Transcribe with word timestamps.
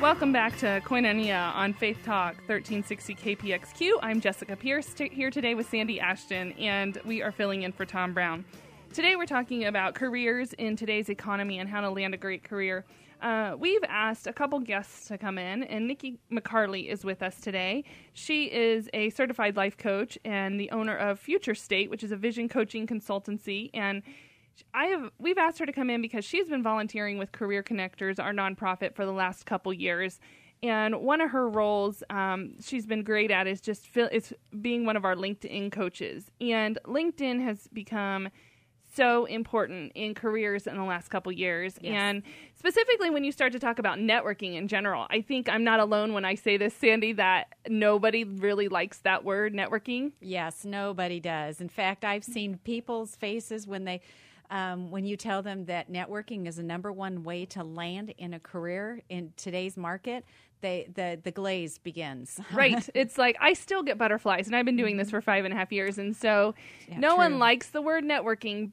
Welcome 0.00 0.32
back 0.32 0.56
to 0.60 0.80
Koinonia 0.80 1.54
on 1.54 1.74
Faith 1.74 1.98
Talk 2.06 2.36
1360 2.46 3.14
KPXQ. 3.16 3.98
I'm 4.00 4.18
Jessica 4.18 4.56
Pierce 4.56 4.94
t- 4.94 5.10
here 5.12 5.30
today 5.30 5.54
with 5.54 5.68
Sandi 5.68 6.00
Ashton, 6.00 6.52
and 6.52 6.98
we 7.04 7.20
are 7.20 7.30
filling 7.30 7.64
in 7.64 7.72
for 7.72 7.84
Tom 7.84 8.14
Brown. 8.14 8.46
Today 8.94 9.16
we're 9.16 9.26
talking 9.26 9.66
about 9.66 9.94
careers 9.94 10.54
in 10.54 10.74
today's 10.74 11.10
economy 11.10 11.58
and 11.58 11.68
how 11.68 11.82
to 11.82 11.90
land 11.90 12.14
a 12.14 12.16
great 12.16 12.42
career. 12.42 12.86
Uh, 13.20 13.56
we've 13.58 13.84
asked 13.90 14.26
a 14.26 14.32
couple 14.32 14.58
guests 14.60 15.06
to 15.08 15.18
come 15.18 15.36
in, 15.36 15.64
and 15.64 15.86
Nikki 15.86 16.18
McCarley 16.32 16.88
is 16.88 17.04
with 17.04 17.22
us 17.22 17.38
today. 17.38 17.84
She 18.14 18.44
is 18.46 18.88
a 18.94 19.10
certified 19.10 19.54
life 19.56 19.76
coach 19.76 20.18
and 20.24 20.58
the 20.58 20.70
owner 20.70 20.96
of 20.96 21.20
Future 21.20 21.54
State, 21.54 21.90
which 21.90 22.02
is 22.02 22.10
a 22.10 22.16
vision 22.16 22.48
coaching 22.48 22.86
consultancy. 22.86 23.68
And 23.74 24.02
I 24.74 24.86
have 24.86 25.10
we've 25.18 25.38
asked 25.38 25.58
her 25.58 25.66
to 25.66 25.72
come 25.72 25.90
in 25.90 26.02
because 26.02 26.24
she's 26.24 26.48
been 26.48 26.62
volunteering 26.62 27.18
with 27.18 27.32
Career 27.32 27.62
Connectors, 27.62 28.22
our 28.22 28.32
nonprofit, 28.32 28.94
for 28.94 29.04
the 29.04 29.12
last 29.12 29.46
couple 29.46 29.72
years. 29.72 30.20
And 30.62 31.00
one 31.00 31.20
of 31.20 31.30
her 31.30 31.48
roles 31.48 32.02
um, 32.10 32.60
she's 32.60 32.86
been 32.86 33.02
great 33.02 33.30
at 33.30 33.46
is 33.46 33.60
just 33.60 33.86
feel, 33.86 34.08
is 34.12 34.34
being 34.60 34.84
one 34.84 34.96
of 34.96 35.04
our 35.04 35.14
LinkedIn 35.14 35.72
coaches. 35.72 36.30
And 36.40 36.78
LinkedIn 36.86 37.42
has 37.42 37.66
become 37.68 38.28
so 38.94 39.24
important 39.26 39.92
in 39.94 40.14
careers 40.14 40.66
in 40.66 40.76
the 40.76 40.84
last 40.84 41.08
couple 41.08 41.30
years 41.30 41.78
yes. 41.80 41.92
and 41.94 42.22
specifically 42.56 43.10
when 43.10 43.24
you 43.24 43.32
start 43.32 43.52
to 43.52 43.58
talk 43.58 43.78
about 43.78 43.98
networking 43.98 44.56
in 44.56 44.66
general 44.68 45.06
i 45.10 45.20
think 45.20 45.48
i'm 45.48 45.64
not 45.64 45.80
alone 45.80 46.12
when 46.12 46.24
i 46.24 46.34
say 46.34 46.56
this 46.56 46.74
sandi 46.74 47.12
that 47.12 47.54
nobody 47.68 48.24
really 48.24 48.68
likes 48.68 48.98
that 48.98 49.24
word 49.24 49.54
networking 49.54 50.12
yes 50.20 50.64
nobody 50.64 51.20
does 51.20 51.60
in 51.60 51.68
fact 51.68 52.04
i've 52.04 52.24
seen 52.24 52.58
people's 52.64 53.14
faces 53.16 53.66
when 53.66 53.84
they 53.84 54.00
um, 54.50 54.90
when 54.90 55.04
you 55.04 55.16
tell 55.16 55.42
them 55.42 55.64
that 55.66 55.90
networking 55.90 56.46
is 56.46 56.56
the 56.56 56.62
number 56.62 56.92
one 56.92 57.22
way 57.22 57.46
to 57.46 57.62
land 57.62 58.12
in 58.18 58.34
a 58.34 58.40
career 58.40 59.00
in 59.08 59.32
today's 59.36 59.76
market, 59.76 60.24
they 60.60 60.88
the 60.94 61.18
the 61.22 61.30
glaze 61.30 61.78
begins. 61.78 62.38
right. 62.52 62.88
It's 62.94 63.16
like 63.16 63.36
I 63.40 63.52
still 63.54 63.82
get 63.82 63.96
butterflies, 63.96 64.46
and 64.46 64.56
I've 64.56 64.64
been 64.64 64.76
doing 64.76 64.96
this 64.96 65.08
mm-hmm. 65.08 65.16
for 65.16 65.22
five 65.22 65.44
and 65.44 65.54
a 65.54 65.56
half 65.56 65.72
years, 65.72 65.98
and 65.98 66.16
so 66.16 66.54
yeah, 66.88 66.98
no 66.98 67.10
true. 67.10 67.18
one 67.18 67.38
likes 67.38 67.68
the 67.70 67.80
word 67.80 68.04
networking. 68.04 68.72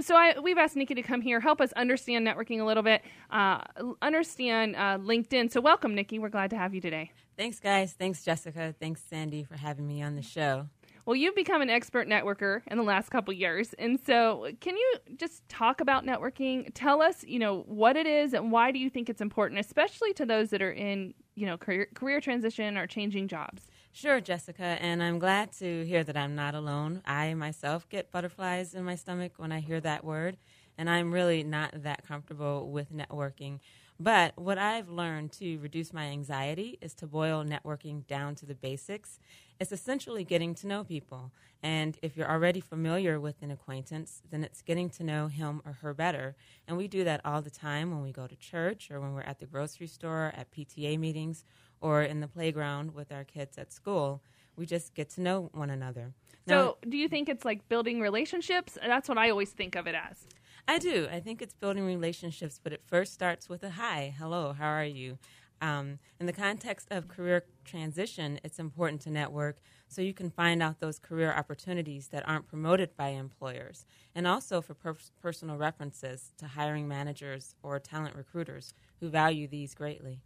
So 0.00 0.16
I, 0.16 0.38
we've 0.38 0.56
asked 0.56 0.74
Nikki 0.74 0.94
to 0.94 1.02
come 1.02 1.20
here, 1.20 1.38
help 1.38 1.60
us 1.60 1.70
understand 1.72 2.26
networking 2.26 2.60
a 2.60 2.64
little 2.64 2.82
bit, 2.82 3.02
uh, 3.30 3.60
understand 4.00 4.74
uh, 4.74 4.96
LinkedIn. 4.98 5.52
So 5.52 5.60
welcome, 5.60 5.94
Nikki. 5.94 6.18
We're 6.18 6.30
glad 6.30 6.48
to 6.50 6.56
have 6.56 6.74
you 6.74 6.80
today. 6.80 7.12
Thanks, 7.36 7.60
guys. 7.60 7.92
Thanks, 7.92 8.24
Jessica. 8.24 8.74
Thanks, 8.80 9.02
Sandi, 9.10 9.44
for 9.44 9.56
having 9.56 9.86
me 9.86 10.02
on 10.02 10.14
the 10.14 10.22
show. 10.22 10.68
Well, 11.06 11.14
you've 11.14 11.36
become 11.36 11.62
an 11.62 11.70
expert 11.70 12.08
networker 12.08 12.62
in 12.66 12.76
the 12.76 12.82
last 12.82 13.10
couple 13.10 13.32
years. 13.32 13.72
And 13.78 14.00
so, 14.04 14.50
can 14.60 14.76
you 14.76 14.94
just 15.16 15.48
talk 15.48 15.80
about 15.80 16.04
networking? 16.04 16.68
Tell 16.74 17.00
us, 17.00 17.22
you 17.24 17.38
know, 17.38 17.62
what 17.68 17.96
it 17.96 18.08
is 18.08 18.34
and 18.34 18.50
why 18.50 18.72
do 18.72 18.80
you 18.80 18.90
think 18.90 19.08
it's 19.08 19.20
important, 19.20 19.60
especially 19.60 20.12
to 20.14 20.26
those 20.26 20.50
that 20.50 20.60
are 20.60 20.72
in, 20.72 21.14
you 21.36 21.46
know, 21.46 21.56
career, 21.56 21.86
career 21.94 22.20
transition 22.20 22.76
or 22.76 22.88
changing 22.88 23.28
jobs? 23.28 23.62
Sure, 23.92 24.20
Jessica, 24.20 24.76
and 24.80 25.00
I'm 25.02 25.18
glad 25.20 25.52
to 25.52 25.86
hear 25.86 26.02
that 26.04 26.16
I'm 26.16 26.34
not 26.34 26.54
alone. 26.56 27.02
I 27.06 27.32
myself 27.34 27.88
get 27.88 28.10
butterflies 28.10 28.74
in 28.74 28.84
my 28.84 28.96
stomach 28.96 29.34
when 29.36 29.52
I 29.52 29.60
hear 29.60 29.80
that 29.80 30.04
word, 30.04 30.36
and 30.76 30.90
I'm 30.90 31.12
really 31.12 31.44
not 31.44 31.82
that 31.84 32.04
comfortable 32.04 32.68
with 32.68 32.92
networking. 32.92 33.60
But 33.98 34.36
what 34.36 34.58
I've 34.58 34.90
learned 34.90 35.32
to 35.32 35.56
reduce 35.58 35.92
my 35.94 36.06
anxiety 36.06 36.78
is 36.82 36.92
to 36.96 37.06
boil 37.06 37.44
networking 37.44 38.06
down 38.06 38.34
to 38.36 38.46
the 38.46 38.54
basics. 38.54 39.18
It's 39.58 39.72
essentially 39.72 40.24
getting 40.24 40.54
to 40.56 40.66
know 40.66 40.84
people. 40.84 41.32
And 41.62 41.98
if 42.02 42.16
you're 42.16 42.30
already 42.30 42.60
familiar 42.60 43.18
with 43.18 43.42
an 43.42 43.50
acquaintance, 43.50 44.22
then 44.30 44.44
it's 44.44 44.62
getting 44.62 44.90
to 44.90 45.04
know 45.04 45.28
him 45.28 45.62
or 45.64 45.72
her 45.72 45.94
better. 45.94 46.36
And 46.68 46.76
we 46.76 46.88
do 46.88 47.04
that 47.04 47.20
all 47.24 47.40
the 47.40 47.50
time 47.50 47.90
when 47.90 48.02
we 48.02 48.12
go 48.12 48.26
to 48.26 48.36
church 48.36 48.90
or 48.90 49.00
when 49.00 49.14
we're 49.14 49.22
at 49.22 49.38
the 49.38 49.46
grocery 49.46 49.86
store, 49.86 50.32
at 50.36 50.50
PTA 50.50 50.98
meetings, 50.98 51.44
or 51.80 52.02
in 52.02 52.20
the 52.20 52.28
playground 52.28 52.94
with 52.94 53.10
our 53.10 53.24
kids 53.24 53.56
at 53.58 53.72
school. 53.72 54.22
We 54.56 54.66
just 54.66 54.94
get 54.94 55.10
to 55.10 55.20
know 55.20 55.50
one 55.52 55.70
another. 55.70 56.12
So, 56.48 56.78
do 56.88 56.96
you 56.96 57.08
think 57.08 57.28
it's 57.28 57.44
like 57.44 57.68
building 57.68 58.00
relationships? 58.00 58.78
That's 58.80 59.08
what 59.08 59.18
I 59.18 59.30
always 59.30 59.50
think 59.50 59.74
of 59.74 59.86
it 59.86 59.94
as. 59.94 60.26
I 60.68 60.78
do. 60.78 61.08
I 61.10 61.20
think 61.20 61.42
it's 61.42 61.54
building 61.54 61.84
relationships, 61.84 62.60
but 62.62 62.72
it 62.72 62.82
first 62.86 63.12
starts 63.12 63.48
with 63.48 63.62
a 63.62 63.70
hi, 63.70 64.14
hello, 64.18 64.52
how 64.52 64.68
are 64.68 64.84
you? 64.84 65.18
Um, 65.60 65.98
in 66.20 66.26
the 66.26 66.32
context 66.32 66.88
of 66.90 67.08
career 67.08 67.44
transition, 67.64 68.38
it's 68.44 68.58
important 68.58 69.00
to 69.02 69.10
network 69.10 69.58
so 69.88 70.02
you 70.02 70.12
can 70.12 70.30
find 70.30 70.62
out 70.62 70.80
those 70.80 70.98
career 70.98 71.32
opportunities 71.32 72.08
that 72.08 72.28
aren't 72.28 72.48
promoted 72.48 72.96
by 72.96 73.08
employers, 73.08 73.86
and 74.14 74.26
also 74.26 74.60
for 74.60 74.74
per- 74.74 74.96
personal 75.20 75.56
references 75.56 76.32
to 76.38 76.46
hiring 76.46 76.88
managers 76.88 77.54
or 77.62 77.78
talent 77.78 78.16
recruiters 78.16 78.74
who 79.00 79.08
value 79.08 79.46
these 79.46 79.74
greatly. 79.74 80.20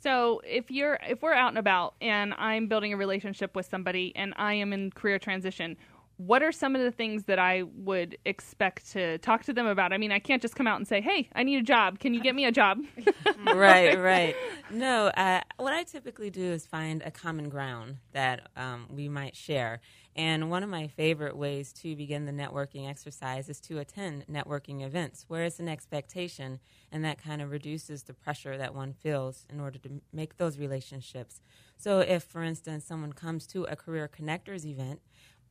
So 0.00 0.40
if 0.44 0.70
you're 0.70 0.98
if 1.08 1.22
we're 1.22 1.34
out 1.34 1.48
and 1.48 1.58
about 1.58 1.94
and 2.00 2.32
I'm 2.34 2.68
building 2.68 2.92
a 2.92 2.96
relationship 2.96 3.56
with 3.56 3.66
somebody 3.66 4.14
and 4.14 4.32
I 4.36 4.54
am 4.54 4.72
in 4.72 4.92
career 4.92 5.18
transition, 5.18 5.76
what 6.18 6.42
are 6.42 6.50
some 6.50 6.74
of 6.74 6.82
the 6.82 6.90
things 6.90 7.24
that 7.24 7.38
I 7.38 7.62
would 7.62 8.18
expect 8.24 8.90
to 8.92 9.18
talk 9.18 9.44
to 9.44 9.52
them 9.52 9.66
about? 9.66 9.92
I 9.92 9.98
mean, 9.98 10.10
I 10.10 10.18
can't 10.18 10.42
just 10.42 10.56
come 10.56 10.66
out 10.66 10.76
and 10.76 10.86
say, 10.86 11.00
"Hey, 11.00 11.30
I 11.34 11.44
need 11.44 11.58
a 11.58 11.62
job. 11.62 12.00
Can 12.00 12.12
you 12.12 12.20
get 12.20 12.34
me 12.34 12.44
a 12.44 12.52
job?" 12.52 12.80
right, 13.54 13.96
right. 13.98 14.34
No, 14.70 15.06
uh, 15.08 15.40
what 15.58 15.72
I 15.72 15.84
typically 15.84 16.28
do 16.28 16.42
is 16.42 16.66
find 16.66 17.02
a 17.02 17.12
common 17.12 17.48
ground 17.48 17.98
that 18.12 18.48
um, 18.56 18.86
we 18.90 19.08
might 19.08 19.36
share. 19.36 19.80
And 20.16 20.50
one 20.50 20.64
of 20.64 20.68
my 20.68 20.88
favorite 20.88 21.36
ways 21.36 21.72
to 21.74 21.94
begin 21.94 22.26
the 22.26 22.32
networking 22.32 22.90
exercise 22.90 23.48
is 23.48 23.60
to 23.60 23.78
attend 23.78 24.26
networking 24.26 24.84
events 24.84 25.24
where 25.28 25.44
it's 25.44 25.60
an 25.60 25.68
expectation, 25.68 26.58
and 26.90 27.04
that 27.04 27.22
kind 27.22 27.40
of 27.40 27.52
reduces 27.52 28.02
the 28.02 28.12
pressure 28.12 28.58
that 28.58 28.74
one 28.74 28.92
feels 28.92 29.46
in 29.48 29.60
order 29.60 29.78
to 29.78 30.00
make 30.12 30.36
those 30.36 30.58
relationships. 30.58 31.40
So, 31.76 32.00
if, 32.00 32.24
for 32.24 32.42
instance, 32.42 32.84
someone 32.84 33.12
comes 33.12 33.46
to 33.48 33.62
a 33.64 33.76
Career 33.76 34.10
Connectors 34.12 34.66
event, 34.66 35.00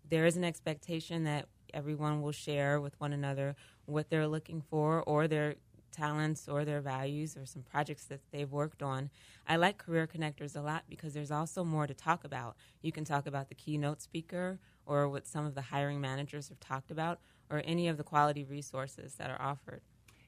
there 0.10 0.26
is 0.26 0.38
an 0.38 0.44
expectation 0.44 1.24
that 1.26 1.48
everyone 1.74 2.22
will 2.22 2.32
share 2.32 2.80
with 2.80 3.00
one 3.00 3.14
another 3.14 3.56
what 3.86 4.10
they're 4.10 4.28
looking 4.28 4.62
for 4.62 5.04
or 5.04 5.28
their 5.28 5.56
talents 5.92 6.48
or 6.48 6.64
their 6.64 6.82
values 6.82 7.36
or 7.36 7.46
some 7.46 7.64
projects 7.64 8.06
that 8.06 8.20
they've 8.32 8.52
worked 8.52 8.84
on. 8.84 9.10
I 9.48 9.56
like 9.56 9.78
Career 9.78 10.08
Connectors 10.08 10.56
a 10.56 10.62
lot 10.62 10.84
because 10.90 11.14
there's 11.14 11.32
also 11.32 11.64
more 11.64 11.88
to 11.88 11.94
talk 11.94 12.24
about. 12.24 12.56
You 12.82 12.92
can 12.92 13.04
talk 13.04 13.26
about 13.26 13.50
the 13.50 13.56
keynote 13.56 14.02
speaker 14.02 14.60
or 14.86 15.10
what 15.10 15.28
some 15.28 15.46
of 15.46 15.56
the 15.56 15.62
hiring 15.62 16.00
managers 16.00 16.50
have 16.50 16.60
talked 16.60 16.92
about 16.92 17.20
or 17.50 17.62
any 17.66 17.88
of 17.88 17.98
the 17.98 18.04
quality 18.04 18.44
resources 18.44 19.16
that 19.16 19.30
are 19.30 19.42
offered. 19.42 19.82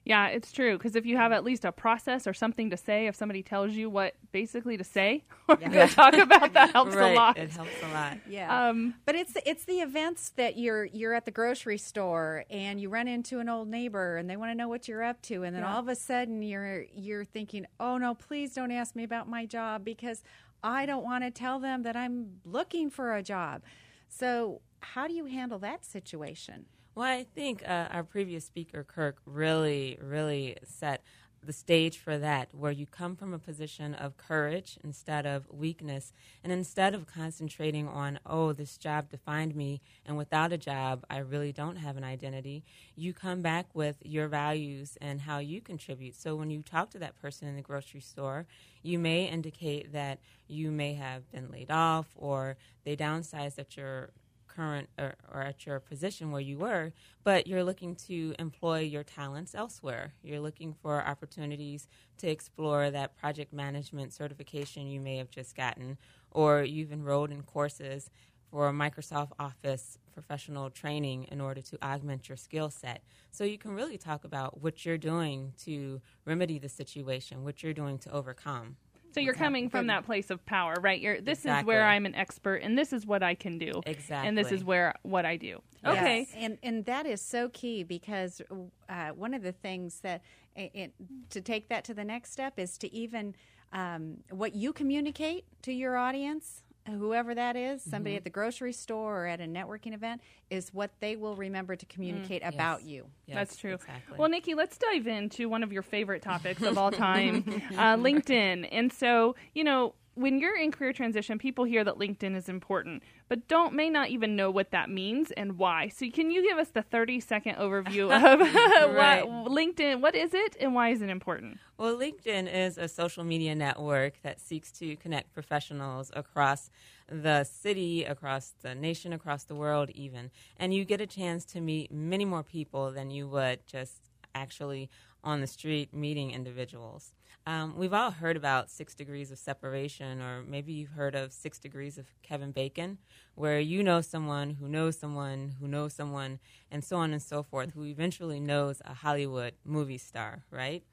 Yeah, 0.04 0.28
it's 0.28 0.50
true. 0.50 0.78
Because 0.78 0.96
if 0.96 1.04
you 1.04 1.16
have 1.18 1.30
at 1.30 1.44
least 1.44 1.64
a 1.64 1.72
process 1.72 2.26
or 2.26 2.32
something 2.32 2.70
to 2.70 2.76
say, 2.76 3.06
if 3.06 3.14
somebody 3.14 3.42
tells 3.42 3.72
you 3.72 3.90
what 3.90 4.14
basically 4.32 4.76
to 4.76 4.84
say 4.84 5.24
or 5.48 5.58
yeah. 5.60 5.86
to 5.86 5.94
talk 5.94 6.14
about, 6.14 6.54
that 6.54 6.70
helps 6.72 6.94
right. 6.94 7.12
a 7.12 7.14
lot. 7.14 7.38
It 7.38 7.50
helps 7.50 7.70
a 7.82 7.92
lot. 7.92 8.18
Yeah. 8.28 8.68
Um, 8.68 8.94
but 9.04 9.14
it's 9.14 9.36
it's 9.44 9.64
the 9.64 9.80
events 9.80 10.30
that 10.36 10.56
you're 10.56 10.86
you're 10.86 11.12
at 11.14 11.26
the 11.26 11.30
grocery 11.30 11.78
store 11.78 12.44
and 12.50 12.80
you 12.80 12.88
run 12.88 13.08
into 13.08 13.40
an 13.40 13.48
old 13.48 13.68
neighbor 13.68 14.16
and 14.16 14.28
they 14.28 14.36
want 14.36 14.50
to 14.50 14.54
know 14.54 14.68
what 14.68 14.88
you're 14.88 15.02
up 15.02 15.20
to, 15.22 15.42
and 15.44 15.54
then 15.54 15.62
yeah. 15.62 15.72
all 15.72 15.80
of 15.80 15.88
a 15.88 15.96
sudden 15.96 16.42
you're 16.42 16.86
you're 16.94 17.24
thinking, 17.24 17.66
oh 17.78 17.98
no, 17.98 18.14
please 18.14 18.54
don't 18.54 18.70
ask 18.70 18.96
me 18.96 19.04
about 19.04 19.28
my 19.28 19.44
job 19.44 19.84
because 19.84 20.22
I 20.62 20.86
don't 20.86 21.04
want 21.04 21.24
to 21.24 21.30
tell 21.30 21.58
them 21.58 21.82
that 21.82 21.96
I'm 21.96 22.40
looking 22.44 22.90
for 22.90 23.14
a 23.14 23.22
job. 23.22 23.62
So 24.08 24.60
how 24.80 25.06
do 25.06 25.14
you 25.14 25.26
handle 25.26 25.58
that 25.60 25.84
situation? 25.84 26.66
Well, 27.00 27.08
I 27.08 27.24
think 27.24 27.66
uh, 27.66 27.88
our 27.90 28.04
previous 28.04 28.44
speaker, 28.44 28.84
Kirk, 28.84 29.22
really, 29.24 29.98
really 30.02 30.58
set 30.64 31.02
the 31.42 31.54
stage 31.54 31.96
for 31.96 32.18
that, 32.18 32.54
where 32.54 32.70
you 32.72 32.84
come 32.84 33.16
from 33.16 33.32
a 33.32 33.38
position 33.38 33.94
of 33.94 34.18
courage 34.18 34.78
instead 34.84 35.24
of 35.24 35.48
weakness. 35.50 36.12
And 36.44 36.52
instead 36.52 36.94
of 36.94 37.06
concentrating 37.06 37.88
on, 37.88 38.20
oh, 38.26 38.52
this 38.52 38.76
job 38.76 39.08
defined 39.08 39.56
me, 39.56 39.80
and 40.04 40.18
without 40.18 40.52
a 40.52 40.58
job, 40.58 41.06
I 41.08 41.20
really 41.20 41.52
don't 41.52 41.76
have 41.76 41.96
an 41.96 42.04
identity, 42.04 42.64
you 42.96 43.14
come 43.14 43.40
back 43.40 43.74
with 43.74 43.96
your 44.04 44.28
values 44.28 44.98
and 45.00 45.22
how 45.22 45.38
you 45.38 45.62
contribute. 45.62 46.16
So 46.16 46.36
when 46.36 46.50
you 46.50 46.60
talk 46.60 46.90
to 46.90 46.98
that 46.98 47.18
person 47.18 47.48
in 47.48 47.56
the 47.56 47.62
grocery 47.62 48.02
store, 48.02 48.44
you 48.82 48.98
may 48.98 49.24
indicate 49.24 49.94
that 49.94 50.18
you 50.48 50.70
may 50.70 50.92
have 50.92 51.32
been 51.32 51.50
laid 51.50 51.70
off 51.70 52.08
or 52.14 52.58
they 52.84 52.94
downsized 52.94 53.58
at 53.58 53.74
your 53.78 54.10
current 54.54 54.88
or, 54.98 55.14
or, 55.32 55.42
at 55.42 55.66
your 55.66 55.80
position 55.80 56.30
where 56.30 56.40
you 56.40 56.58
were, 56.58 56.92
but 57.24 57.46
you're 57.46 57.64
looking 57.64 57.94
to 57.94 58.34
employ 58.38 58.80
your 58.80 59.04
talents 59.04 59.54
elsewhere. 59.54 60.12
You're 60.22 60.40
looking 60.40 60.74
for 60.74 61.06
opportunities 61.06 61.86
to 62.18 62.28
explore 62.28 62.90
that 62.90 63.16
project 63.16 63.52
management 63.52 64.12
certification 64.12 64.86
you 64.86 65.00
may 65.00 65.16
have 65.16 65.30
just 65.30 65.56
gotten, 65.56 65.98
or 66.30 66.62
you've 66.62 66.92
enrolled 66.92 67.30
in 67.30 67.42
courses 67.42 68.10
for 68.50 68.70
Microsoft 68.72 69.30
Office 69.38 69.98
professional 70.12 70.70
training 70.70 71.24
in 71.30 71.40
order 71.40 71.62
to 71.62 71.78
augment 71.82 72.28
your 72.28 72.36
skill 72.36 72.68
set. 72.68 73.02
So 73.30 73.44
you 73.44 73.58
can 73.58 73.72
really 73.72 73.96
talk 73.96 74.24
about 74.24 74.60
what 74.60 74.84
you're 74.84 74.98
doing 74.98 75.52
to 75.64 76.00
remedy 76.24 76.58
the 76.58 76.68
situation, 76.68 77.44
what 77.44 77.62
you're 77.62 77.72
doing 77.72 77.98
to 78.00 78.12
overcome. 78.12 78.76
So 79.12 79.20
you're 79.20 79.34
coming 79.34 79.68
from 79.68 79.88
that 79.88 80.04
place 80.06 80.30
of 80.30 80.44
power, 80.46 80.76
right? 80.80 81.00
You're 81.00 81.20
this 81.20 81.40
Exactly. 81.40 81.60
is 81.60 81.66
where 81.66 81.86
I'm 81.86 82.06
an 82.06 82.14
expert 82.14 82.56
and 82.56 82.78
this 82.78 82.92
is 82.92 83.06
what 83.06 83.22
I 83.22 83.34
can 83.34 83.58
do. 83.58 83.80
Exactly. 83.86 84.28
And 84.28 84.38
this 84.38 84.52
is 84.52 84.64
where 84.64 84.94
what 85.02 85.24
I 85.24 85.36
do. 85.36 85.60
Yes. 85.84 85.96
Okay. 85.96 86.28
and 86.36 86.58
and 86.62 86.84
that 86.84 87.06
is 87.06 87.20
so 87.20 87.48
key 87.48 87.82
because 87.82 88.42
uh, 88.88 89.08
one 89.10 89.34
of 89.34 89.42
the 89.42 89.52
things 89.52 90.00
that 90.00 90.22
it, 90.56 90.70
it, 90.74 90.92
to 91.30 91.40
take 91.40 91.68
that 91.68 91.84
to 91.84 91.94
the 91.94 92.04
next 92.04 92.32
step 92.32 92.58
is 92.58 92.76
to 92.78 92.92
even 92.92 93.34
um, 93.72 94.18
what 94.30 94.54
you 94.54 94.72
communicate 94.72 95.44
to 95.62 95.72
your 95.72 95.96
audience, 95.96 96.62
whoever 96.86 97.34
that 97.34 97.56
is, 97.56 97.82
somebody 97.82 98.16
at 98.16 98.24
the 98.24 98.30
grocery 98.30 98.72
store 98.72 99.24
or 99.24 99.26
at 99.26 99.40
a 99.40 99.44
networking 99.44 99.94
event, 99.94 100.20
is 100.50 100.72
what 100.72 100.90
they 101.00 101.16
will 101.16 101.36
remember 101.36 101.76
to 101.76 101.86
communicate 101.86 102.42
about 102.44 102.82
you. 102.82 103.06
Yes, 103.26 103.36
That's 103.36 103.56
true. 103.56 103.74
Exactly. 103.74 104.18
Well, 104.18 104.28
Nikki, 104.28 104.54
let's 104.54 104.76
dive 104.78 105.06
into 105.06 105.48
one 105.48 105.62
of 105.62 105.72
your 105.72 105.82
favorite 105.82 106.22
topics 106.22 106.62
of 106.62 106.78
all 106.78 106.90
time, 107.08 107.44
uh, 107.76 107.96
LinkedIn. 107.96 108.68
And 108.70 108.92
so, 108.92 109.36
you 109.54 109.64
know, 109.64 109.94
when 110.20 110.38
you're 110.38 110.56
in 110.56 110.70
career 110.70 110.92
transition, 110.92 111.38
people 111.38 111.64
hear 111.64 111.82
that 111.82 111.96
LinkedIn 111.96 112.36
is 112.36 112.48
important, 112.48 113.02
but 113.28 113.48
don't 113.48 113.72
may 113.74 113.88
not 113.88 114.10
even 114.10 114.36
know 114.36 114.50
what 114.50 114.70
that 114.70 114.90
means 114.90 115.30
and 115.32 115.56
why. 115.56 115.88
So, 115.88 116.10
can 116.10 116.30
you 116.30 116.42
give 116.42 116.58
us 116.58 116.68
the 116.68 116.82
30 116.82 117.20
second 117.20 117.56
overview 117.56 118.10
of 118.10 118.40
Right. 118.94 119.26
what 119.26 119.50
LinkedIn? 119.50 120.00
What 120.00 120.14
is 120.14 120.34
it, 120.34 120.56
and 120.60 120.74
why 120.74 120.90
is 120.90 121.00
it 121.00 121.08
important? 121.08 121.58
Well, 121.78 121.96
LinkedIn 121.96 122.52
is 122.52 122.76
a 122.76 122.86
social 122.88 123.24
media 123.24 123.54
network 123.54 124.20
that 124.22 124.40
seeks 124.40 124.70
to 124.72 124.96
connect 124.96 125.32
professionals 125.32 126.10
across 126.14 126.70
the 127.08 127.44
city, 127.44 128.04
across 128.04 128.52
the 128.60 128.74
nation, 128.74 129.12
across 129.14 129.44
the 129.44 129.54
world, 129.54 129.90
even. 129.94 130.30
And 130.58 130.74
you 130.74 130.84
get 130.84 131.00
a 131.00 131.06
chance 131.06 131.44
to 131.46 131.60
meet 131.60 131.90
many 131.90 132.26
more 132.26 132.42
people 132.42 132.92
than 132.92 133.10
you 133.10 133.26
would 133.28 133.66
just 133.66 134.09
actually 134.34 134.90
on 135.22 135.40
the 135.40 135.46
street 135.46 135.92
meeting 135.94 136.30
individuals. 136.30 137.12
Um, 137.46 137.76
we've 137.76 137.92
all 137.92 138.10
heard 138.10 138.36
about 138.36 138.70
six 138.70 138.94
degrees 138.94 139.30
of 139.30 139.38
separation, 139.38 140.20
or 140.20 140.42
maybe 140.42 140.72
you've 140.72 140.90
heard 140.90 141.14
of 141.14 141.32
six 141.32 141.58
degrees 141.58 141.98
of 141.98 142.06
Kevin 142.22 142.52
Bacon, 142.52 142.98
where 143.34 143.60
you 143.60 143.82
know 143.82 144.00
someone 144.00 144.50
who 144.50 144.68
knows 144.68 144.98
someone 144.98 145.54
who 145.60 145.66
knows 145.68 145.94
someone, 145.94 146.38
and 146.70 146.84
so 146.84 146.96
on 146.96 147.12
and 147.12 147.22
so 147.22 147.42
forth, 147.42 147.72
who 147.72 147.84
eventually 147.84 148.40
knows 148.40 148.80
a 148.84 148.94
Hollywood 148.94 149.54
movie 149.64 149.98
star, 149.98 150.44
right? 150.50 150.84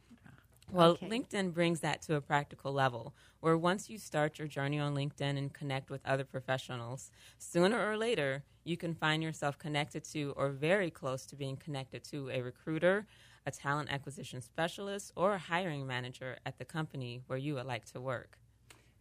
Well, 0.69 0.95
Okay. 0.95 1.07
LinkedIn 1.09 1.53
brings 1.53 1.79
that 1.81 2.01
to 2.03 2.15
a 2.15 2.21
practical 2.21 2.73
level 2.73 3.15
where 3.39 3.57
once 3.57 3.89
you 3.89 3.97
start 3.97 4.37
your 4.37 4.47
journey 4.47 4.79
on 4.79 4.95
LinkedIn 4.95 5.37
and 5.37 5.53
connect 5.53 5.89
with 5.89 6.05
other 6.05 6.25
professionals, 6.25 7.09
sooner 7.37 7.89
or 7.89 7.97
later, 7.97 8.43
you 8.65 8.75
can 8.75 8.93
find 8.93 9.23
yourself 9.23 9.57
connected 9.57 10.03
to 10.11 10.33
or 10.35 10.49
very 10.49 10.91
close 10.91 11.25
to 11.27 11.35
being 11.37 11.55
connected 11.55 12.03
to 12.05 12.29
a 12.31 12.41
recruiter, 12.41 13.07
a 13.47 13.51
talent 13.51 13.89
acquisition 13.91 14.41
specialist, 14.41 15.13
or 15.15 15.33
a 15.33 15.37
hiring 15.39 15.87
manager 15.87 16.37
at 16.45 16.59
the 16.59 16.65
company 16.65 17.21
where 17.27 17.39
you 17.39 17.55
would 17.55 17.65
like 17.65 17.85
to 17.85 18.01
work. 18.01 18.37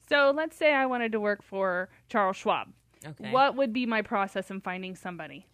So, 0.08 0.32
let's 0.34 0.56
say 0.56 0.72
I 0.72 0.87
wanted 0.87 1.10
to 1.12 1.20
work 1.20 1.43
for 1.43 1.88
Charles 2.08 2.37
Schwab. 2.37 2.69
Okay. 3.04 3.32
What 3.32 3.56
would 3.56 3.72
be 3.72 3.87
my 3.87 4.02
process 4.02 4.50
in 4.50 4.60
finding 4.60 4.94
somebody? 4.94 5.46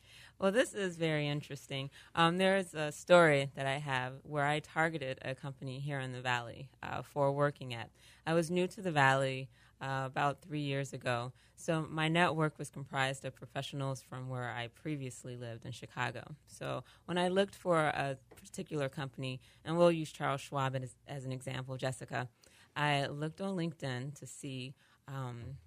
Well, 0.43 0.51
this 0.51 0.75
is 0.75 0.97
very 0.97 1.29
interesting. 1.29 1.89
Um, 2.17 2.37
there's 2.37 2.75
a 2.75 2.91
story 2.91 3.53
that 3.55 3.65
I 3.65 3.79
have 3.79 4.15
where 4.25 4.45
I 4.45 4.59
targeted 4.59 5.21
a 5.25 5.37
company 5.37 5.79
here 5.79 6.01
in 6.01 6.11
the 6.11 6.21
Valley 6.21 6.69
uh, 6.83 7.03
for 7.03 7.31
working 7.31 7.75
at. 7.75 7.91
I 8.27 8.35
was 8.35 8.51
new 8.51 8.67
to 8.67 8.83
the 8.83 8.91
Valley 8.91 9.49
uh, 9.81 10.03
about 10.05 10.43
three 10.43 10.59
years 10.59 10.93
ago, 10.93 11.33
so 11.55 11.87
my 11.89 12.09
network 12.09 12.59
was 12.59 12.71
comprised 12.71 13.25
of 13.25 13.37
professionals 13.37 14.03
from 14.03 14.29
where 14.29 14.51
I 14.51 14.67
previously 14.67 15.37
lived 15.37 15.65
in 15.65 15.71
Chicago. 15.71 16.35
So 16.49 16.83
when 17.05 17.19
I 17.19 17.29
looked 17.29 17.55
for 17.55 17.79
a 17.79 18.19
particular 18.35 18.89
company, 18.89 19.41
and 19.65 19.79
we'll 19.79 19.93
use 19.93 20.11
Charles 20.11 20.41
Schwab 20.41 20.75
as, 20.75 20.97
as 21.07 21.25
an 21.25 21.31
example, 21.31 21.77
Jessica, 21.77 22.29
I 22.75 23.07
looked 23.07 23.41
on 23.41 23.57
LinkedIn 23.57 24.19
to 24.19 24.27
see 24.27 24.75
um, 25.07 25.59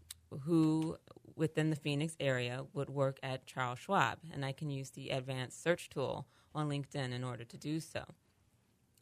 who 0.43 0.97
within 1.35 1.69
the 1.69 1.75
Phoenix 1.75 2.15
area 2.19 2.63
would 2.73 2.89
work 2.89 3.19
at 3.21 3.45
Charles 3.45 3.79
Schwab, 3.79 4.19
and 4.33 4.45
I 4.45 4.51
can 4.51 4.69
use 4.69 4.91
the 4.91 5.09
advanced 5.09 5.61
search 5.61 5.89
tool 5.89 6.27
on 6.53 6.69
LinkedIn 6.69 7.11
in 7.13 7.23
order 7.23 7.43
to 7.43 7.57
do 7.57 7.79
so. 7.79 8.03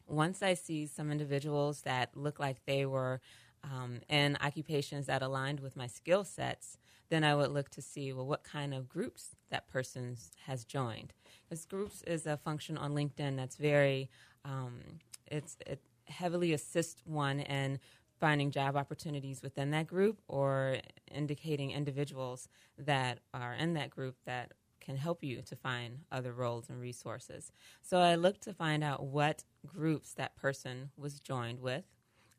Once 0.08 0.42
I 0.42 0.54
see 0.54 0.86
some 0.86 1.12
individuals 1.12 1.82
that 1.82 2.16
look 2.16 2.40
like 2.40 2.66
they 2.66 2.86
were 2.86 3.22
um, 3.64 4.02
in 4.10 4.38
occupations 4.42 5.06
that 5.06 5.22
aligned 5.22 5.60
with 5.60 5.76
my 5.76 5.88
skill 5.88 6.24
sets, 6.24 6.78
then 7.10 7.24
I 7.24 7.36
would 7.36 7.52
look 7.52 7.70
to 7.70 7.82
see 7.82 8.12
well 8.12 8.26
what 8.26 8.44
kind 8.44 8.74
of 8.74 8.90
groups 8.90 9.36
that 9.50 9.70
person 9.70 10.18
has 10.46 10.66
joined. 10.66 11.14
Because 11.48 11.66
groups 11.66 12.02
is 12.04 12.26
a 12.26 12.38
function 12.38 12.78
on 12.78 12.94
LinkedIn 12.94 13.38
that's 13.38 13.56
very 13.56 14.10
um, 14.44 14.82
it's 15.28 15.58
it 15.66 15.82
heavily 16.08 16.54
assists 16.54 17.02
one 17.06 17.40
in 17.40 17.80
finding 18.24 18.52
job 18.52 18.78
opportunities 18.78 19.42
within 19.42 19.72
that 19.72 19.86
group 19.86 20.22
or 20.30 20.78
indicating 21.12 21.72
individuals 21.72 22.48
that 22.78 23.20
are 23.34 23.54
in 23.54 23.74
that 23.74 23.90
group 23.90 24.16
that 24.24 24.54
can 24.80 24.96
help 24.96 25.26
you 25.26 25.42
to 25.42 25.58
find 25.58 26.00
other 26.10 26.32
roles 26.32 26.70
and 26.70 26.80
resources. 26.80 27.52
So 27.82 27.98
I 27.98 28.16
looked 28.16 28.42
to 28.44 28.54
find 28.54 28.82
out 28.82 29.04
what 29.04 29.44
groups 29.68 30.14
that 30.14 30.38
person 30.38 30.92
was 30.96 31.20
joined 31.20 31.60
with, 31.60 31.84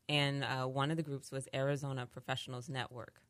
and 0.09 0.43
uh, 0.43 0.65
one 0.65 0.89
of 0.89 0.97
the 0.97 1.03
groups 1.03 1.31
was 1.31 1.47
Arizona 1.53 2.07
Professionals 2.07 2.67
Network. 2.67 3.21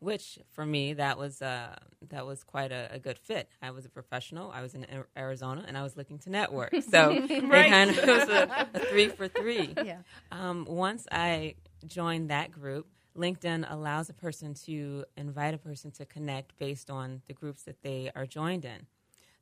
Which 0.00 0.38
for 0.50 0.64
me 0.64 0.94
that 0.94 1.18
was 1.18 1.42
uh, 1.42 1.76
that 2.08 2.26
was 2.26 2.42
quite 2.42 2.72
a, 2.72 2.88
a 2.90 2.98
good 2.98 3.18
fit. 3.18 3.50
I 3.60 3.70
was 3.70 3.84
a 3.84 3.90
professional. 3.90 4.50
I 4.50 4.62
was 4.62 4.74
in 4.74 4.86
Arizona, 5.14 5.62
and 5.68 5.76
I 5.76 5.82
was 5.82 5.94
looking 5.94 6.18
to 6.20 6.30
network. 6.30 6.74
So 6.90 7.10
it 7.30 7.50
kind 7.50 7.90
of 7.90 7.96
was 7.96 8.28
a, 8.30 8.66
a 8.72 8.78
three 8.86 9.08
for 9.10 9.28
three. 9.28 9.74
Yeah. 9.76 9.98
Um, 10.32 10.64
once 10.64 11.06
I 11.12 11.56
joined 11.86 12.30
that 12.30 12.52
group, 12.52 12.86
LinkedIn 13.16 13.70
allows 13.70 14.08
a 14.08 14.14
person 14.14 14.54
to 14.54 15.04
invite 15.16 15.54
a 15.54 15.58
person 15.58 15.90
to 15.92 16.04
connect 16.04 16.56
based 16.58 16.90
on 16.90 17.22
the 17.26 17.34
groups 17.34 17.62
that 17.64 17.82
they 17.82 18.10
are 18.14 18.26
joined 18.26 18.64
in. 18.64 18.86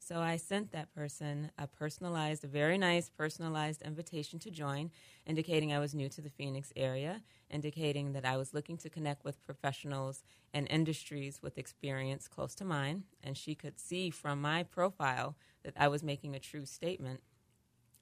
So 0.00 0.20
I 0.20 0.36
sent 0.36 0.72
that 0.72 0.94
person 0.94 1.50
a 1.58 1.66
personalized, 1.66 2.42
a 2.44 2.48
very 2.48 2.78
nice 2.78 3.10
personalized 3.10 3.82
invitation 3.82 4.38
to 4.38 4.50
join, 4.50 4.90
indicating 5.26 5.72
I 5.72 5.80
was 5.80 5.94
new 5.94 6.08
to 6.08 6.22
the 6.22 6.30
Phoenix 6.30 6.72
area, 6.76 7.22
indicating 7.50 8.12
that 8.12 8.24
I 8.24 8.36
was 8.36 8.54
looking 8.54 8.78
to 8.78 8.88
connect 8.88 9.24
with 9.24 9.44
professionals 9.44 10.22
and 10.54 10.66
industries 10.70 11.40
with 11.42 11.58
experience 11.58 12.26
close 12.26 12.54
to 12.54 12.64
mine, 12.64 13.04
and 13.22 13.36
she 13.36 13.54
could 13.54 13.78
see 13.78 14.08
from 14.08 14.40
my 14.40 14.62
profile 14.62 15.36
that 15.62 15.74
I 15.76 15.88
was 15.88 16.02
making 16.02 16.34
a 16.34 16.40
true 16.40 16.64
statement. 16.64 17.20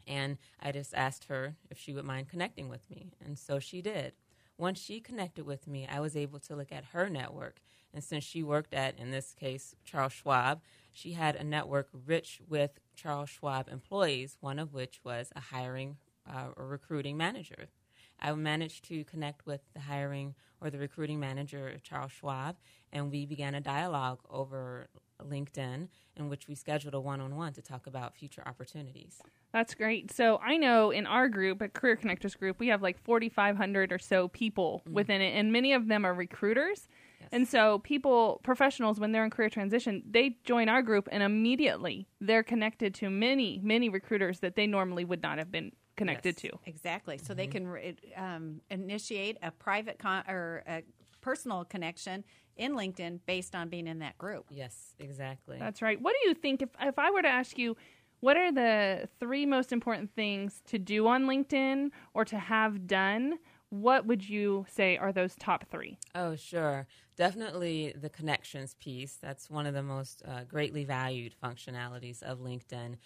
And 0.07 0.39
I 0.61 0.71
just 0.71 0.95
asked 0.95 1.25
her 1.25 1.57
if 1.71 1.79
she 1.79 1.93
would 1.93 2.05
mind 2.05 2.29
connecting 2.29 2.69
with 2.69 2.89
me, 2.89 3.11
and 3.25 3.37
so 3.37 3.59
she 3.59 3.83
did. 3.83 4.13
Once 4.59 4.81
she 4.81 5.01
connected 5.01 5.45
with 5.45 5.67
me, 5.67 5.87
I 5.91 6.01
was 6.01 6.17
able 6.17 6.39
to 6.41 6.57
look 6.57 6.73
at 6.73 6.87
her 6.87 7.11
network. 7.11 7.61
And 7.93 8.03
since 8.03 8.25
she 8.25 8.43
worked 8.43 8.75
at, 8.75 8.99
in 8.99 9.11
this 9.11 9.35
case, 9.35 9.75
Charles 9.85 10.13
Schwab, 10.13 10.61
she 10.93 11.13
had 11.13 11.37
a 11.37 11.45
network 11.45 11.89
rich 12.07 12.41
with 12.49 12.81
Charles 12.95 13.31
Schwab 13.31 13.69
employees, 13.69 14.37
one 14.41 14.59
of 14.59 14.73
which 14.73 15.01
was 15.05 15.31
a 15.37 15.41
hiring 15.41 15.97
uh, 16.29 16.49
or 16.57 16.67
recruiting 16.67 17.17
manager. 17.17 17.69
I 18.19 18.33
managed 18.33 18.85
to 18.89 19.05
connect 19.05 19.47
with 19.47 19.61
the 19.75 19.81
hiring 19.81 20.35
or 20.61 20.71
the 20.71 20.79
recruiting 20.79 21.21
manager 21.21 21.77
Charles 21.83 22.13
Schwab, 22.13 22.57
and 22.93 23.11
we 23.11 23.27
began 23.27 23.55
a 23.55 23.61
dialogue 23.61 24.21
over 24.31 24.89
LinkedIn 25.25 25.89
in 26.17 26.29
which 26.29 26.49
we 26.49 26.55
scheduled 26.55 26.95
a 26.95 27.01
one 27.01 27.21
on 27.21 27.37
one 27.37 27.53
to 27.53 27.63
talk 27.63 27.87
about 27.87 28.15
future 28.15 28.43
opportunities. 28.47 29.21
That's 29.53 29.75
great. 29.75 30.11
So 30.13 30.39
I 30.43 30.57
know 30.57 30.91
in 30.91 31.07
our 31.07 31.29
group, 31.29 31.61
at 31.63 31.75
Career 31.75 31.97
Connectors 31.97 32.39
Group, 32.39 32.59
we 32.59 32.69
have 32.69 32.83
like 32.83 32.99
4,500 33.03 33.93
or 33.93 33.99
so 33.99 34.29
people 34.29 34.83
within 34.91 35.21
it, 35.21 35.31
and 35.37 35.53
many 35.53 35.73
of 35.73 35.89
them 35.89 36.05
are 36.05 36.15
recruiters. 36.15 36.89
Yes. 37.21 37.29
And 37.33 37.49
so 37.49 37.79
people, 37.81 38.41
professionals, 38.45 39.01
when 39.01 39.13
they're 39.13 39.25
in 39.25 39.31
career 39.31 39.49
transition, 39.51 40.03
they 40.09 40.37
join 40.45 40.69
our 40.69 40.83
group, 40.83 41.09
and 41.11 41.23
immediately 41.23 42.07
they're 42.21 42.43
connected 42.43 42.95
to 42.97 43.11
many, 43.11 43.61
many 43.63 43.89
recruiters 43.89 44.41
that 44.41 44.55
they 44.57 44.67
normally 44.67 45.05
would 45.05 45.23
not 45.23 45.39
have 45.39 45.51
been 45.51 45.73
connected 45.97 46.35
Yes. 46.43 46.51
to. 46.53 46.59
Exactly. 46.67 47.17
So 47.19 47.33
they 47.33 47.47
can 47.47 47.67
re- 47.67 47.97
um, 48.17 48.61
initiate 48.71 49.39
a 49.43 49.51
private 49.51 49.99
con- 49.99 50.25
or 50.29 50.63
a 50.67 50.83
personal 51.23 51.65
connection 51.65 52.23
in 52.57 52.75
LinkedIn 52.75 53.21
based 53.27 53.55
on 53.55 53.69
being 53.69 53.87
in 53.87 53.99
that 54.01 54.17
group. 54.19 54.47
Yes, 54.51 54.95
exactly. 54.99 55.59
That's 55.59 55.83
right. 55.83 56.01
What 56.01 56.15
do 56.21 56.29
you 56.29 56.35
think 56.35 56.63
if 56.63 56.71
if 56.81 56.99
I 56.99 57.11
were 57.11 57.23
to 57.23 57.29
ask 57.29 57.59
you 57.59 57.77
what 58.21 58.37
are 58.37 58.51
the 58.51 59.09
three 59.21 59.45
most 59.47 59.73
important 59.73 60.11
things 60.15 60.63
to 60.67 60.79
do 60.79 61.07
on 61.07 61.27
LinkedIn 61.27 61.91
or 62.15 62.25
to 62.25 62.39
have 62.39 62.87
done? 62.87 63.39
What 63.69 64.07
would 64.07 64.27
you 64.27 64.65
say 64.69 64.97
are 64.97 65.13
those 65.13 65.35
top 65.37 65.69
3? 65.71 65.99
Oh, 66.15 66.35
sure. 66.37 66.87
Definitely 67.17 67.95
the 68.01 68.09
connections 68.09 68.75
piece. 68.75 69.19
That's 69.21 69.51
one 69.51 69.67
of 69.67 69.75
the 69.75 69.83
most 69.83 70.23
uh, 70.27 70.45
greatly 70.45 70.85
valued 70.85 71.35
functionalities 71.43 72.23
of 72.23 72.39
LinkedIn. 72.39 72.97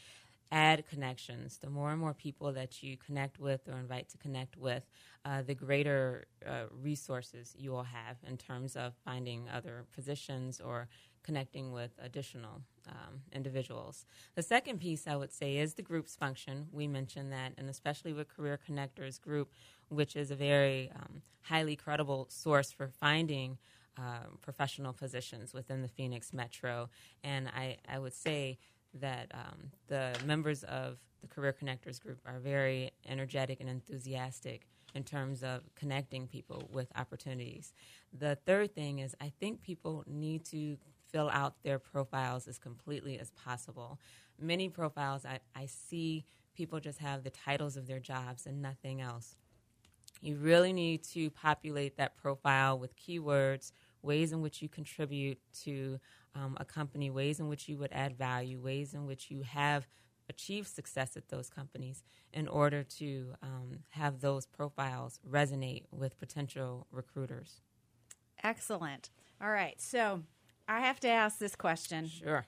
Add 0.52 0.86
connections. 0.88 1.58
The 1.58 1.70
more 1.70 1.90
and 1.90 2.00
more 2.00 2.14
people 2.14 2.52
that 2.52 2.82
you 2.82 2.96
connect 2.96 3.38
with 3.38 3.68
or 3.68 3.78
invite 3.78 4.08
to 4.10 4.18
connect 4.18 4.56
with, 4.56 4.84
uh, 5.24 5.42
the 5.42 5.54
greater 5.54 6.24
uh, 6.44 6.64
resources 6.82 7.54
you 7.56 7.70
will 7.70 7.84
have 7.84 8.16
in 8.26 8.36
terms 8.36 8.74
of 8.74 8.94
finding 9.04 9.48
other 9.48 9.84
positions 9.94 10.60
or 10.60 10.88
connecting 11.22 11.70
with 11.70 11.92
additional 12.02 12.62
um, 12.88 13.20
individuals. 13.32 14.06
The 14.34 14.42
second 14.42 14.80
piece 14.80 15.06
I 15.06 15.16
would 15.16 15.32
say 15.32 15.58
is 15.58 15.74
the 15.74 15.82
groups 15.82 16.16
function. 16.16 16.66
We 16.72 16.88
mentioned 16.88 17.30
that, 17.32 17.52
and 17.56 17.68
especially 17.68 18.12
with 18.12 18.28
Career 18.28 18.58
Connectors 18.68 19.20
Group, 19.20 19.52
which 19.88 20.16
is 20.16 20.30
a 20.30 20.36
very 20.36 20.90
um, 20.96 21.22
highly 21.42 21.76
credible 21.76 22.26
source 22.28 22.72
for 22.72 22.88
finding 22.88 23.58
uh, 23.98 24.26
professional 24.40 24.92
positions 24.92 25.52
within 25.52 25.82
the 25.82 25.88
Phoenix 25.88 26.32
Metro. 26.32 26.88
And 27.22 27.48
I, 27.48 27.76
I 27.88 27.98
would 27.98 28.14
say 28.14 28.58
that 28.94 29.30
um, 29.34 29.70
the 29.88 30.16
members 30.24 30.64
of 30.64 30.98
the 31.20 31.28
Career 31.28 31.54
Connectors 31.60 32.00
Group 32.00 32.18
are 32.26 32.38
very 32.38 32.92
energetic 33.08 33.60
and 33.60 33.68
enthusiastic 33.68 34.66
in 34.94 35.04
terms 35.04 35.42
of 35.42 35.62
connecting 35.76 36.26
people 36.26 36.68
with 36.72 36.88
opportunities. 36.96 37.72
The 38.18 38.36
third 38.46 38.74
thing 38.74 38.98
is, 38.98 39.14
I 39.20 39.32
think 39.38 39.62
people 39.62 40.04
need 40.06 40.44
to 40.46 40.76
fill 41.12 41.30
out 41.30 41.62
their 41.62 41.78
profiles 41.78 42.48
as 42.48 42.58
completely 42.58 43.18
as 43.18 43.30
possible. 43.32 43.98
Many 44.40 44.68
profiles, 44.68 45.24
I, 45.24 45.40
I 45.54 45.66
see 45.66 46.24
people 46.54 46.80
just 46.80 46.98
have 46.98 47.22
the 47.22 47.30
titles 47.30 47.76
of 47.76 47.86
their 47.86 48.00
jobs 48.00 48.46
and 48.46 48.60
nothing 48.62 49.00
else. 49.00 49.36
You 50.22 50.36
really 50.36 50.72
need 50.72 51.04
to 51.04 51.30
populate 51.30 51.96
that 51.96 52.16
profile 52.16 52.78
with 52.78 52.96
keywords, 52.96 53.72
ways 54.02 54.32
in 54.32 54.40
which 54.40 54.60
you 54.60 54.68
contribute 54.68 55.38
to 55.62 55.98
um, 56.34 56.56
a 56.60 56.64
company, 56.64 57.10
ways 57.10 57.40
in 57.40 57.48
which 57.48 57.68
you 57.68 57.78
would 57.78 57.92
add 57.92 58.16
value, 58.16 58.60
ways 58.60 58.94
in 58.94 59.06
which 59.06 59.30
you 59.30 59.42
have 59.42 59.86
achieved 60.28 60.68
success 60.68 61.16
at 61.16 61.28
those 61.28 61.50
companies 61.50 62.04
in 62.32 62.46
order 62.46 62.84
to 62.84 63.34
um, 63.42 63.80
have 63.90 64.20
those 64.20 64.46
profiles 64.46 65.18
resonate 65.28 65.82
with 65.90 66.18
potential 66.18 66.86
recruiters. 66.92 67.60
Excellent. 68.42 69.10
All 69.42 69.50
right. 69.50 69.80
So 69.80 70.22
I 70.68 70.80
have 70.80 71.00
to 71.00 71.08
ask 71.08 71.38
this 71.38 71.56
question. 71.56 72.06
Sure. 72.06 72.46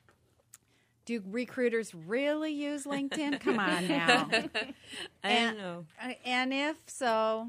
Do 1.04 1.20
recruiters 1.28 1.92
really 1.94 2.52
use 2.52 2.84
LinkedIn? 2.84 3.40
Come 3.40 3.58
on 3.58 3.88
now. 3.88 4.28
I 5.24 5.28
and, 5.28 5.58
know. 5.58 5.84
uh, 6.00 6.12
And 6.24 6.54
if 6.54 6.76
so, 6.86 7.48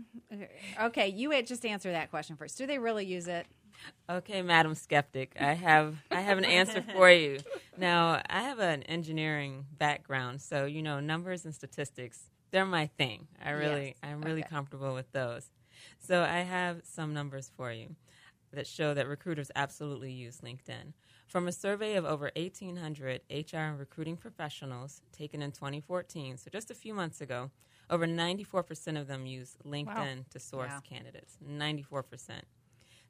okay, 0.82 1.10
you 1.10 1.40
just 1.44 1.64
answer 1.64 1.92
that 1.92 2.10
question 2.10 2.36
first. 2.36 2.58
Do 2.58 2.66
they 2.66 2.80
really 2.80 3.06
use 3.06 3.28
it? 3.28 3.46
Okay, 4.10 4.42
Madam 4.42 4.76
Skeptic, 4.76 5.36
I 5.40 5.54
have 5.54 5.96
I 6.12 6.22
have 6.22 6.38
an 6.38 6.46
answer 6.46 6.82
for 6.82 7.10
you. 7.10 7.40
Now, 7.78 8.22
I 8.30 8.42
have 8.44 8.60
an 8.60 8.84
engineering 8.84 9.66
background, 9.78 10.42
so 10.42 10.66
you 10.66 10.82
know 10.84 11.00
numbers 11.00 11.46
and 11.46 11.56
statistics. 11.56 12.30
They're 12.52 12.66
my 12.66 12.88
thing. 12.88 13.28
I 13.44 13.52
really 13.52 13.88
Yes. 13.88 14.00
I'm 14.04 14.24
really 14.24 14.42
Okay. 14.42 14.50
comfortable 14.50 14.94
with 14.94 15.12
those. 15.14 15.50
So 16.00 16.24
I 16.24 16.40
have 16.40 16.82
some 16.84 17.14
numbers 17.14 17.52
for 17.56 17.72
you 17.72 17.96
that 18.54 18.68
show 18.68 18.94
that 18.94 19.08
recruiters 19.08 19.52
absolutely 19.56 20.12
use 20.12 20.40
LinkedIn. 20.42 20.94
From 21.28 21.48
a 21.48 21.52
survey 21.52 21.96
of 21.96 22.06
over 22.06 22.32
1,800 22.36 23.22
HR 23.30 23.58
and 23.72 23.80
recruiting 23.80 24.18
professionals 24.18 25.02
taken 25.12 25.42
in 25.42 25.52
2014, 25.52 26.38
so 26.38 26.50
just 26.52 26.70
a 26.70 26.76
few 26.76 26.94
months 26.94 27.22
ago, 27.22 27.52
over 27.90 28.06
94% 28.06 28.98
of 29.00 29.08
them 29.08 29.26
use 29.26 29.58
LinkedIn 29.66 30.30
to 30.30 30.40
source 30.40 30.68
Wow. 30.74 30.82
candidates. 30.84 31.38
94%. 31.42 32.44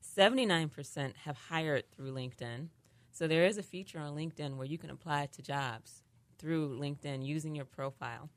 79% 0.03 1.17
have 1.17 1.37
hired 1.49 1.83
through 1.91 2.13
LinkedIn. 2.13 2.67
So 3.11 3.27
there 3.27 3.45
is 3.45 3.57
a 3.57 3.63
feature 3.63 3.99
on 3.99 4.15
LinkedIn 4.15 4.57
where 4.57 4.67
you 4.67 4.77
can 4.77 4.89
apply 4.89 5.27
to 5.27 5.41
jobs 5.41 6.03
through 6.37 6.77
LinkedIn 6.79 7.25
using 7.25 7.55
your 7.55 7.65
profile. 7.65 8.29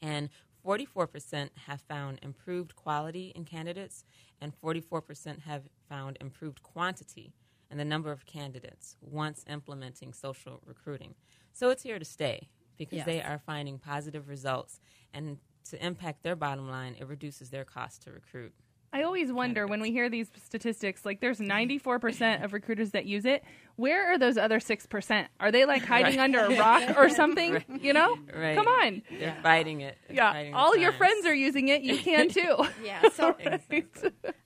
And 0.00 0.30
44% 0.64 1.50
have 1.66 1.80
found 1.82 2.18
improved 2.22 2.74
quality 2.74 3.32
in 3.34 3.44
candidates, 3.44 4.04
and 4.40 4.52
44% 4.60 5.42
have 5.42 5.68
found 5.88 6.16
improved 6.20 6.62
quantity 6.62 7.32
in 7.70 7.78
the 7.78 7.84
number 7.84 8.10
of 8.10 8.26
candidates 8.26 8.96
once 9.00 9.44
implementing 9.48 10.12
social 10.12 10.60
recruiting. 10.64 11.14
So 11.52 11.70
it's 11.70 11.82
here 11.82 11.98
to 11.98 12.04
stay 12.04 12.48
because 12.76 12.98
Yes. 12.98 13.06
they 13.06 13.22
are 13.22 13.38
finding 13.38 13.78
positive 13.78 14.28
results, 14.28 14.80
and 15.12 15.38
to 15.64 15.84
impact 15.84 16.22
their 16.22 16.36
bottom 16.36 16.68
line, 16.68 16.94
it 16.98 17.06
reduces 17.06 17.50
their 17.50 17.64
cost 17.64 18.02
to 18.02 18.12
recruit. 18.12 18.54
I 18.92 19.02
always 19.02 19.30
wonder 19.30 19.66
when 19.66 19.80
we 19.80 19.90
hear 19.90 20.08
these 20.08 20.30
statistics, 20.44 21.04
like 21.04 21.20
there's 21.20 21.40
mm-hmm. 21.40 21.88
94% 21.88 22.42
of 22.42 22.52
recruiters 22.52 22.92
that 22.92 23.04
use 23.04 23.24
it. 23.24 23.44
Where 23.76 24.10
are 24.12 24.18
those 24.18 24.38
other 24.38 24.58
6%? 24.58 25.26
Are 25.40 25.52
they 25.52 25.64
like 25.66 25.84
hiding 25.84 26.18
under 26.18 26.40
a 26.40 26.56
rock 26.58 26.96
or 26.96 27.08
something? 27.08 27.62
You 27.80 27.92
know? 27.92 28.16
Right. 28.34 28.56
Come 28.56 28.66
on. 28.66 29.02
They're 29.10 29.36
fighting 29.42 29.82
it. 29.82 29.98
They're 30.06 30.16
Yeah. 30.16 30.32
fighting 30.32 30.54
All 30.54 30.76
your 30.76 30.92
friends 30.92 31.26
are 31.26 31.34
using 31.34 31.68
it. 31.68 31.82
You 31.82 31.98
can 31.98 32.28
too. 32.38 32.64
Yeah. 32.82 33.02
So, 33.18 33.34
Exactly. 33.38 33.84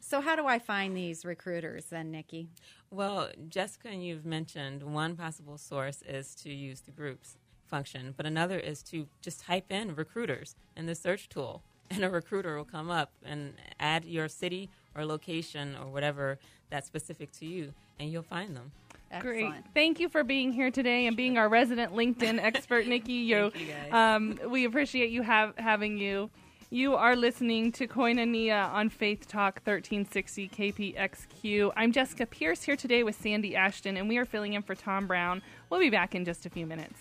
so 0.01 0.21
how 0.21 0.35
do 0.35 0.47
I 0.47 0.59
find 0.59 0.97
these 0.97 1.25
recruiters 1.25 1.87
then, 1.87 2.11
Nikki? 2.11 2.49
Well, 2.91 3.31
Jessica 3.49 3.89
and 3.89 4.05
you've 4.05 4.25
mentioned 4.25 4.83
one 4.83 5.15
possible 5.17 5.59
source 5.59 6.03
is 6.09 6.35
to 6.37 6.51
use 6.53 6.81
the 6.81 6.91
groups 6.91 7.37
function, 7.67 8.15
but 8.17 8.27
another 8.27 8.59
is 8.59 8.83
to 8.85 9.09
just 9.21 9.41
type 9.41 9.71
in 9.71 9.95
recruiters 9.95 10.57
in 10.77 10.87
the 10.87 10.95
search 10.95 11.29
tool, 11.29 11.63
and 11.95 12.05
a 12.05 12.11
recruiter 12.11 12.57
will 12.57 12.65
come 12.65 12.91
up 12.91 13.13
and 13.25 13.55
add 13.79 14.05
your 14.05 14.29
city 14.29 14.71
or 14.95 15.05
location 15.05 15.77
or 15.77 15.91
whatever 15.91 16.39
that's 16.71 16.87
specific 16.87 17.33
to 17.33 17.47
you, 17.47 17.73
and 17.99 18.11
you'll 18.11 18.23
find 18.23 18.57
them. 18.57 18.73
Great. 19.21 19.53
Thank 19.75 20.01
you 20.01 20.09
for 20.09 20.25
being 20.25 20.53
here 20.53 20.71
today 20.71 21.07
and 21.07 21.15
being 21.15 21.37
our 21.37 21.49
resident 21.49 21.93
LinkedIn 21.93 22.39
expert, 22.43 22.87
Nikki. 22.87 23.13
You, 23.13 23.51
Thank 23.51 23.69
you, 23.69 23.75
guys. 23.75 23.93
Um, 23.93 24.39
we 24.51 24.65
appreciate 24.65 25.11
you 25.11 25.21
have, 25.23 25.57
having 25.59 25.99
you. 25.99 26.31
You 26.71 26.95
are 26.95 27.15
listening 27.15 27.71
to 27.73 27.87
Koinonia 27.87 28.73
on 28.73 28.89
Faith 28.89 29.29
Talk 29.29 29.61
1360 29.65 30.49
KPXQ. 30.49 31.73
I'm 31.77 31.93
Jessica 31.93 32.25
Pierce 32.25 32.63
here 32.63 32.77
today 32.77 33.03
with 33.03 33.21
Sandi 33.21 33.55
Ashton, 33.55 33.99
and 33.99 34.09
we 34.09 34.17
are 34.17 34.25
filling 34.25 34.55
in 34.55 34.63
for 34.63 34.75
Tom 34.75 35.07
Brown. 35.07 35.43
We'll 35.69 35.81
be 35.81 35.91
back 35.91 36.15
in 36.15 36.25
just 36.25 36.47
a 36.47 36.51
few 36.51 36.65
minutes. 36.65 36.99